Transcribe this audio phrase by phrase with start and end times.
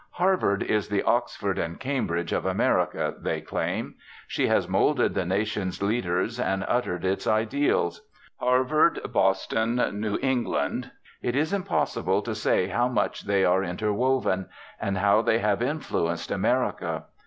[0.13, 3.93] Harvard is the Oxford and Cambridge of America, they claim.
[4.27, 8.01] She has moulded the nation's leaders and uttered its ideals.
[8.39, 10.89] Harvard, Boston, New England,
[11.21, 16.31] it is impossible to say how much they are interwoven, and how they have influenced
[16.31, 17.03] America.